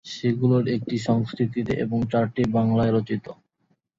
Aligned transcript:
সেগুলির 0.05 0.65
একটি 0.75 0.95
সংস্কৃতে 0.99 1.73
এবং 1.77 1.99
চারটি 2.11 2.41
বাংলায় 2.51 2.91
রচিত। 2.91 3.25